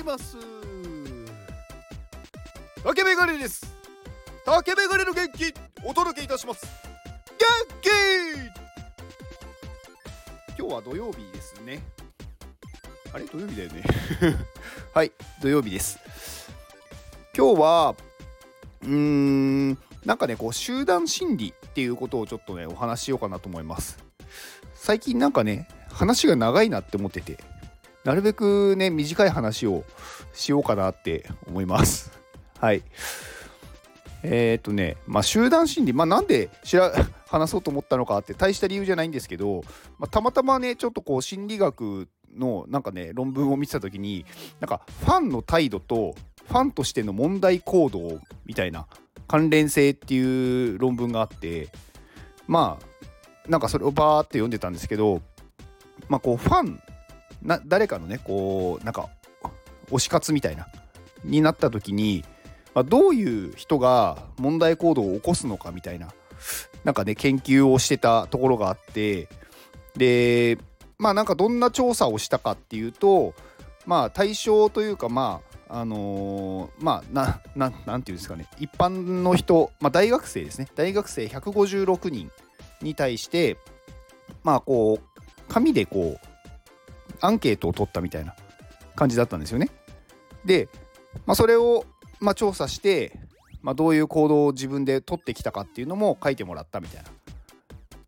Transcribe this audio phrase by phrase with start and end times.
[0.00, 0.36] います。
[2.82, 3.76] 竹メガネです
[4.44, 5.52] 竹メガネの元気
[5.84, 6.66] お届けいたします。
[7.38, 7.46] 元
[7.82, 7.88] 気。
[10.58, 11.82] 今日は土曜日ですね。
[13.12, 13.24] あれ？
[13.26, 13.82] 土曜日だよね。
[14.94, 15.12] はい
[15.42, 15.98] 土曜日です。
[17.36, 17.94] 今日は
[18.82, 23.98] うーんなんかねこう集団心理っていうことをちょっとねお話ししようかなと思います。
[24.74, 27.38] 最近なんかね話が長いなって思ってて。
[28.04, 29.84] なるべくね短い話を
[30.32, 32.12] しようかなって思います。
[32.58, 32.82] はい。
[34.22, 35.92] えー、っとねまあ集団心理。
[35.92, 36.92] まあなんでしら
[37.26, 39.62] 話そうと思ったのかって大した理由じゃないんですけど、
[39.98, 44.24] まあ、たまたまねちょっとこう心理学のなんかね論文を見てた時に
[44.60, 46.14] なんかファンの態度と
[46.46, 48.86] ファンとしての問題行動みたいな
[49.28, 51.68] 関連性っていう論文があって
[52.46, 55.22] まあなんかそれをバーって読んでたんですけど
[56.08, 56.80] まあこうファン
[57.42, 59.08] な誰かのねこうなんか
[59.90, 60.68] 推し活みたいな
[61.24, 62.24] になった時に、
[62.74, 66.08] まあ、どういう人が問題行動を起こすのかみたいな
[66.84, 69.28] なんかね研究をしてたところがあって
[69.96, 70.58] で
[70.98, 73.34] まあなんかどんな調査をしたかっていうと
[73.86, 80.68] まあ対象というかまああのー、まあなななんていうんですかね一般の人、まあ、大学生ですね。
[80.74, 82.30] 大学生156人
[82.82, 83.56] に対して
[84.42, 86.29] まあこう紙でこう
[87.20, 88.34] アンケートを取ったみたいな
[88.96, 89.70] 感じだったんですよね。
[90.44, 90.68] で、
[91.26, 91.84] まあ、それを、
[92.20, 93.18] まあ、調査して、
[93.62, 97.10] まあ、どういう行動を自分で取ってきたかっていうのも書いてもらったみたいな。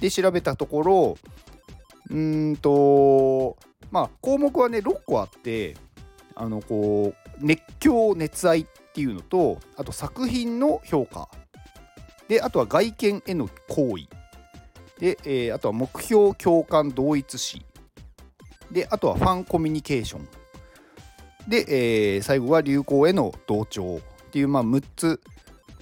[0.00, 1.18] で調べたところ
[2.10, 3.56] うんと
[3.90, 5.76] まあ項目はね6個あって
[6.34, 11.28] あのこう熱狂熱愛っていうのとあと作品の評価
[12.28, 14.04] であとは外見への行為
[14.98, 17.64] で、えー、あとは目標共感同一視
[18.74, 20.28] であとはファンコミュニケーション。
[21.48, 21.64] で、
[22.16, 25.20] えー、最後は流行への同調っていう、まあ、6つ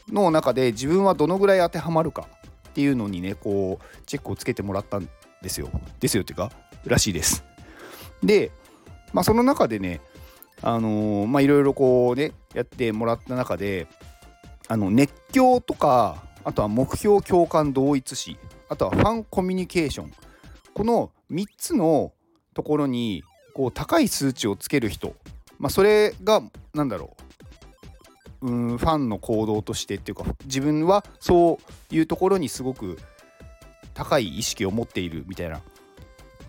[0.08, 2.26] の中で自分はどのぐらい当てはまるか
[2.68, 5.08] っていうのにねこうチェックをつけてもらったん
[5.40, 5.70] ですよ。
[6.00, 6.52] ですよっていうか
[6.84, 7.44] らしいです。
[8.22, 8.50] で、
[9.12, 10.00] まあ、その中でね
[10.60, 13.86] あのー、まあいろいろこうねやってもらった中で
[14.68, 18.36] あの熱狂とかあとは目標共感同一視
[18.68, 20.12] あとはファンコミュニケーション。
[20.74, 22.12] この3つの
[22.54, 23.24] ところに
[23.54, 25.14] こう高い数値をつける人、
[25.58, 26.42] まあ、それが
[26.74, 27.22] 何だろう。
[28.42, 31.60] うんファンの行動としてっていうか自分はそ
[31.90, 32.98] ういうところにすごく
[33.94, 35.60] 高い意識を持っているみたいな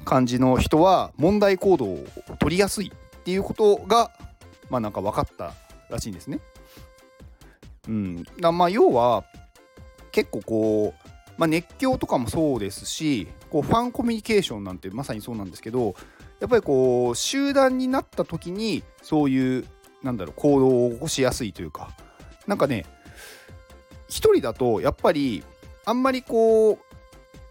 [0.03, 2.05] 感じの人は問題行動を
[2.39, 4.11] 取りやすいっていうことが
[4.71, 5.53] まあなんか分かった
[5.91, 6.39] らしいんですね。
[7.87, 9.23] うん、だまあ要は
[10.13, 11.02] 結構こう、
[11.37, 15.95] まあ、熱狂とかもそうですしこうファンコミュニケーションなんてまさにそうなんですけど
[16.39, 19.65] やっぱりこう集団になった時にそういう
[20.03, 21.91] なんだろう行動を起こしやすいというか
[22.45, 22.85] なんかね
[24.09, 25.43] 一人だとやっぱり
[25.85, 26.73] あんまりこ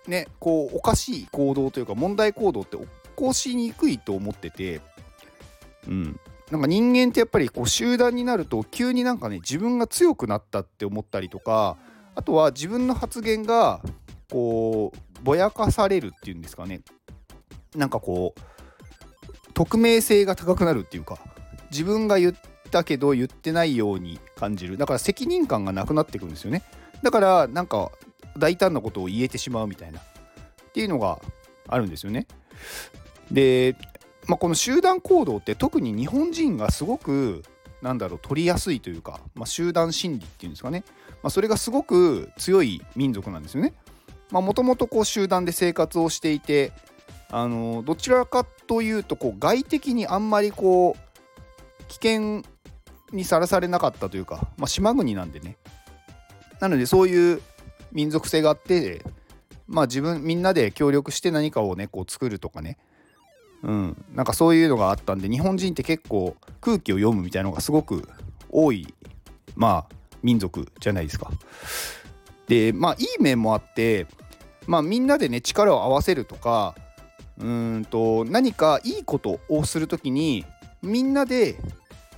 [0.06, 4.80] うねこうおかしい行動というか問題行動って起こしにくいと思ってて
[5.88, 6.20] うん。
[6.50, 11.78] なんか人間ってやっぱりこう集団になると急になんかね自分が強くなったって思ったりとか
[12.14, 13.80] あとは自分の発言が
[14.30, 16.82] こうぼやかされるっていうんですかね。
[17.76, 21.18] なんかこう匿名性が高くなるっていうか
[21.70, 22.34] 自分が言っ
[22.70, 24.76] たけど言ってないように感じる。
[24.76, 26.62] だから責任感がなくなってくるんですよね。
[27.02, 27.90] だからなんか
[28.36, 30.00] 大胆なことを言えてしまうみたいな。
[30.00, 31.20] っていうのが
[31.68, 32.26] あるんですよね。
[33.30, 33.76] で、
[34.26, 37.42] まあ、この集団行動って特に日本人がすごく
[37.82, 40.84] なんだろう取りやすいというか、まあ、集団心理っていうんですかね、
[41.22, 43.74] まあ、それがすごく強い民族なんですよね。
[44.30, 46.72] もともと集団で生活をしていて
[47.30, 52.42] あのどちらかというとこう外的にあんまりこう危険
[53.12, 55.58] にさらされなかったというか、まあ、島国なんでね。
[56.60, 57.42] なのでそういう
[57.90, 59.04] 民族性があって
[59.66, 62.78] まあ自分みんなで協力して何かをねこう作るとかね。
[63.62, 68.08] うんなんかそういうのがあったんで日本人って結構空気を読むみたいなのがすごく
[68.50, 68.92] 多い
[69.54, 71.30] まあ民族じゃないですか。
[72.48, 74.06] でまあいい面もあって
[74.66, 76.74] まあみんなでね力を合わせるとか
[77.38, 80.44] うんと何かいいことをする時に
[80.82, 81.56] みんなで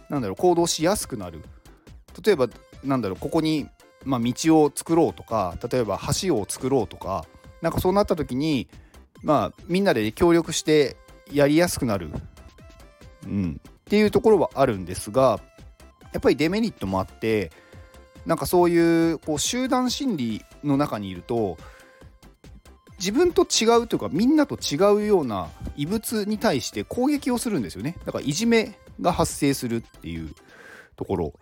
[0.08, 1.42] なんだろう行動しやすくなる
[2.24, 2.48] 例えば
[2.82, 3.68] なんだろうここに、
[4.04, 4.32] まあ、道
[4.62, 7.24] を作ろうとか例えば橋を作ろうとか
[7.62, 8.68] なんかそうなった時に
[9.22, 10.96] まあみんなで協力して
[11.32, 12.10] やりやすくなる、
[13.26, 15.40] うん、っていうところはあるんですが
[16.12, 17.50] やっぱりデメリットもあって
[18.26, 21.58] なんかそういうこう集団心理の中にいると
[22.98, 27.96] 自分と違うというかみんなと違うような異物に対して攻撃をするんですよね。
[28.04, 30.32] だからいじめが発生するっていう
[30.96, 31.34] ところ、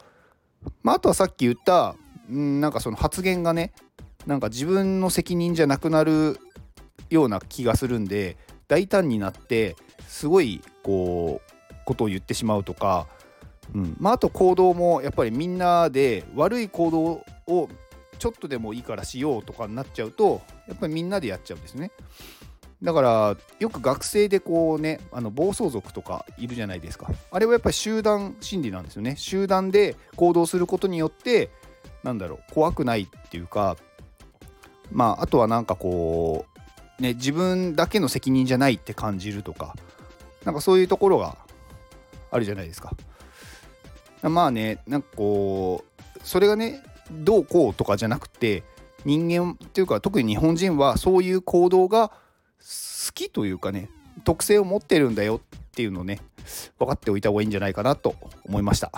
[0.82, 1.94] まあ、あとはさっき言った
[2.31, 3.73] んなんかその発言がね
[4.26, 6.38] なんか自分の責任じゃなくなる
[7.11, 8.38] ような気がするんで
[8.72, 9.76] 大胆になって
[10.08, 13.06] すごいこうことを言ってしまうとか、
[13.74, 13.96] うん。
[14.00, 17.02] まあ、あと行動もやっぱりみんなで悪い行動
[17.54, 17.69] を
[18.19, 21.90] ちょっとでもいいからしようとかになっちゃうとやっぱりみんなでやっちゃうんですね。
[22.82, 27.08] だからよく学生でこうねあの暴走族とかいるじゃないですか。
[27.30, 29.16] あれはやっぱり集団心理なんですよね。
[29.18, 31.50] 集団で行動することによって
[32.04, 33.76] なんだろう怖くないっていうか
[34.90, 36.51] まああとはなんかこう
[37.02, 39.76] ね自分だけの責任じゃないって感じるとか
[40.44, 41.37] なんかそういうところが
[42.31, 42.93] あるじゃないですか
[44.22, 48.62] まあねなんかこうそれがねどうこうとかじゃなくて
[49.04, 52.14] 人間っていうか特に日本人はそういう行動が好
[53.12, 53.90] きというかね
[54.25, 56.20] 特性を持ってるんだよっていうのをね
[56.78, 58.14] 分かっておいた方がいいんじゃないかなと
[58.44, 58.93] 思いました。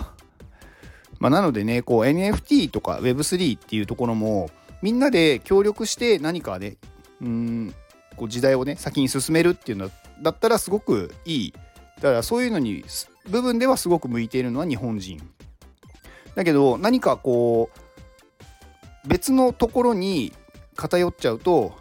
[1.19, 4.51] まあ、なのでねこう NFT とか Web3 っていうところも
[4.83, 6.77] みんなで協力して何かね
[7.23, 7.75] うん
[8.17, 9.91] こう時代をね先に進めるっていうの
[10.23, 11.55] だったらすごくいい
[11.97, 12.85] だからそういうのに
[13.29, 15.21] 部分ではすごく向いているのは日本人
[16.35, 20.33] だけど何かこう別のところに
[20.77, 21.77] 偏っちゃうと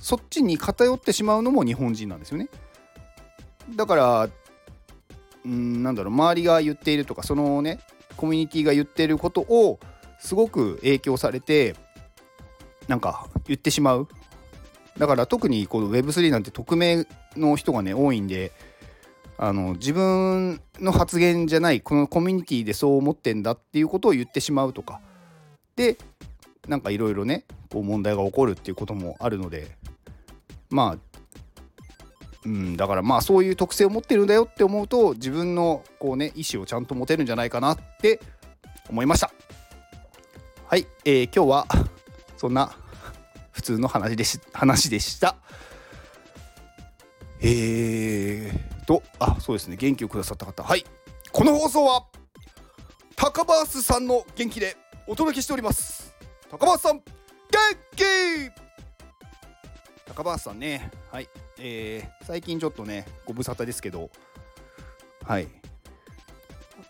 [0.00, 2.48] そっちに偏ってしまうのも日本人なんですよね。
[3.74, 4.28] だから
[5.46, 7.78] うんなんだろう周りが言っているとかそのね
[8.16, 9.78] コミュニティが言ってることを
[10.18, 11.74] すごく影響されて
[12.88, 14.08] なんか言ってしまう
[14.98, 17.06] だから特にこの Web3 なんて匿名
[17.36, 18.52] の人がね多いんで
[19.36, 25.00] あの自分の発言じゃないこのコミュニティでそう思ってんだっていうことを言ってしまうとか。
[25.76, 25.96] で
[26.68, 29.76] なんかいろいろねこう問題が起こるっていうこともあるので。
[30.70, 31.14] まあ
[32.44, 38.20] うん、だからまあそういう特性を持ってるんだよって思うと自分のこうね意思をちゃんと持てるんじゃないかなって
[38.88, 39.30] 思いました。
[40.66, 41.66] はい、えー、今日は
[42.36, 42.76] そんな
[43.54, 45.36] 普通の話でし話でした。
[47.40, 49.76] えーとあそうですね。
[49.76, 50.62] 元気をくださった方。
[50.62, 50.84] はい。
[51.32, 52.04] この放送は
[53.16, 56.14] 高バースさんの元気でお届けしております。
[56.50, 57.02] 高バースさん元
[57.96, 58.04] 気!
[60.14, 61.28] 高橋さんね、はい、
[61.58, 64.10] えー、最近ちょっとね、ご無沙汰ですけど、
[65.24, 65.48] はい、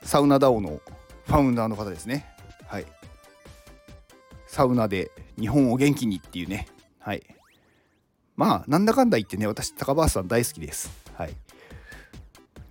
[0.02, 0.80] サウナダオの
[1.26, 2.26] ファウンダーの方ですね、
[2.66, 2.86] はい、
[4.46, 7.22] サウナで日本を元気にっていうね、はい、
[8.36, 11.34] まあ、なんだかんだ言ってね、私、高橋さん大好きです、はい、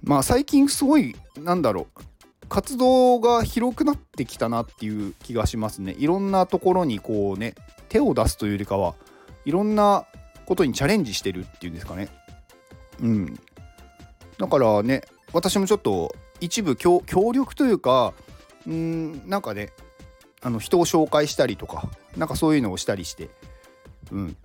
[0.04, 2.02] まあ、最近すごい、なんだろう、
[2.50, 5.96] 活動が広くなってきたなっていう気がしますね。
[5.98, 7.56] いろんなところにこうね、
[7.90, 8.96] 手を出すというよりかは、
[9.46, 10.06] いろんな
[10.46, 12.10] ことにチャレンジしてるっていうんですかね。
[13.02, 13.40] うん。
[14.38, 15.02] だからね、
[15.32, 17.02] 私もちょっと一部協
[17.34, 18.14] 力というか、
[18.68, 19.72] うん、なんかね、
[20.42, 23.30] あの人を紹介したりとか、なんかそういうのをしたりして、
[24.12, 24.38] うん。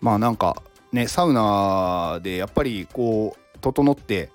[0.00, 0.62] まあなんか
[0.92, 4.30] ね、サウナでやっぱりこう、整って、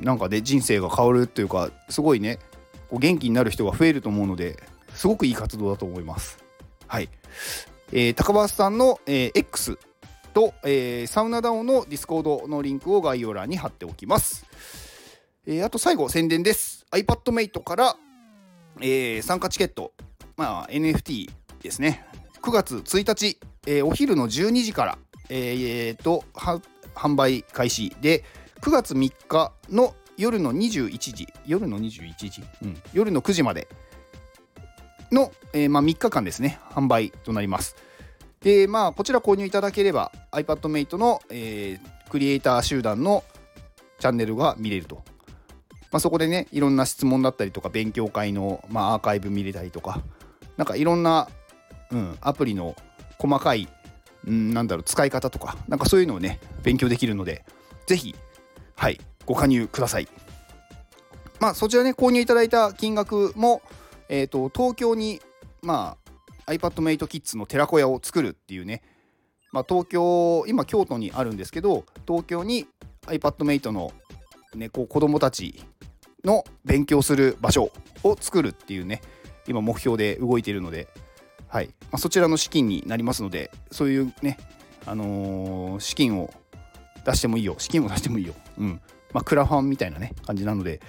[0.00, 2.38] なんかね、人生が変わるというか、すごいね、
[2.88, 4.62] こう元気になる人が増えると思うので、
[4.94, 6.38] すごくいい活動だと思います。
[6.86, 7.08] はい。
[7.92, 9.78] えー、高橋さんの、えー、X
[10.32, 14.44] と、えー、サウナ DAO の Discord のリンクを概要欄に貼っておきます。
[15.46, 16.86] えー、あと最後宣伝です。
[16.90, 17.96] iPadMate から、
[18.80, 19.92] えー、参加チケット、
[20.36, 21.30] まあ、NFT
[21.62, 22.04] ですね。
[22.42, 24.98] 9月1日、えー、お昼の12時から、
[25.30, 28.22] えー、と販売開始で
[28.60, 33.66] 9月3日の夜の21時夜の21時、うん、夜の9時まで
[35.10, 37.76] の、えー、まあ、3日間ですね、販売となります。
[38.40, 43.24] で、まあ、こちら購入いただければ iPadMate の、えー、クリエイター集団の
[43.98, 45.02] チャンネルが見れると。
[45.92, 50.02] まあ、そこでね、いろんな質問だったりとか、勉強会の、まあ、アーカイブ見れたりとか、
[50.56, 51.28] なんかいろんな、
[51.90, 52.74] うん、アプリの
[53.18, 53.68] 細かい、
[54.26, 57.44] うん、なんだろう、使い方とか、なんかそういうのをね、勉強できるので、
[57.86, 58.14] ぜひ、
[58.74, 60.08] はい、ご加入ください。
[61.40, 63.62] まあ、そちらね、購入いただいた金額も、
[64.08, 65.20] えーと、東京に、
[65.62, 65.96] ま
[66.46, 68.82] あ、iPadMateKids の寺子屋を作るっていうね、
[69.52, 72.66] まあ、東京今京都にあるんですけど東京に
[73.06, 73.92] iPadMate の、
[74.54, 75.62] ね、こう子どもたち
[76.24, 77.70] の勉強する場所
[78.02, 79.02] を作るっていうね
[79.46, 80.88] 今目標で動いているので、
[81.48, 81.66] はい。
[81.66, 84.38] まあ、そちらの資金になりますのでそういうね、
[84.84, 86.32] あのー、資金を
[87.04, 87.56] 出してもいいよ。
[87.58, 88.80] 資金を出してもいいよ、うん。
[89.12, 90.80] まあ、クラファンみたいなね感じなので、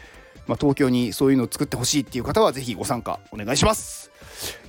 [0.48, 4.12] まあ、東京にそういうのを作ってほしいっていう方は是非ご参加お願いします。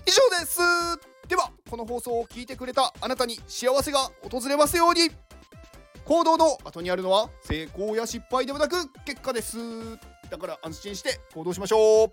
[0.06, 0.58] 以上です。
[1.28, 5.10] ではこの放送を聞いてくれたあなたに幸せが訪れますように。
[6.04, 9.58] 行動の後にあるのは成功や失敗ではなく結果です。
[10.30, 12.12] だから安心して行動しましょう。